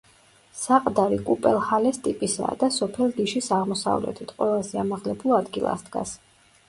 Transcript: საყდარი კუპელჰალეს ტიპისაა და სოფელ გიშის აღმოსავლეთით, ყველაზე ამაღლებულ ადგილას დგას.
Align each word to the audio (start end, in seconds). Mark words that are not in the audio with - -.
საყდარი 0.59 1.19
კუპელჰალეს 1.27 2.01
ტიპისაა 2.07 2.55
და 2.63 2.69
სოფელ 2.77 3.13
გიშის 3.19 3.51
აღმოსავლეთით, 3.61 4.35
ყველაზე 4.41 4.83
ამაღლებულ 4.85 5.37
ადგილას 5.43 5.87
დგას. 5.91 6.17